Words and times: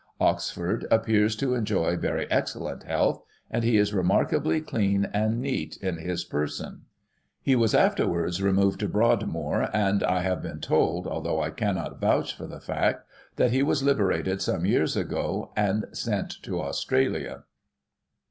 Oxford 0.19 0.87
appears 0.89 1.35
to 1.35 1.53
enjoy 1.53 1.95
very 1.95 2.25
excellent 2.31 2.81
health; 2.85 3.21
and 3.51 3.63
he 3.63 3.77
is 3.77 3.93
remarkably 3.93 4.59
clean 4.59 5.05
and 5.13 5.39
neat 5.39 5.77
in 5.77 5.97
his 5.97 6.23
person." 6.23 6.85
He 7.39 7.55
was, 7.55 7.75
afterwards, 7.75 8.41
removed 8.41 8.79
to 8.79 8.87
Broadmoor, 8.89 9.69
and 9.75 10.01
I 10.01 10.21
have 10.23 10.41
been 10.41 10.59
told, 10.59 11.05
although 11.05 11.39
I 11.39 11.51
cannot 11.51 12.01
vouch 12.01 12.35
for 12.35 12.47
the 12.47 12.59
fact, 12.59 13.05
that 13.35 13.51
he 13.51 13.61
was 13.61 13.83
liberated 13.83 14.41
some 14.41 14.65
years 14.65 14.97
ago, 14.97 15.53
and 15.55 15.85
sent 15.91 16.31
to 16.41 16.59
Australia. 16.59 17.43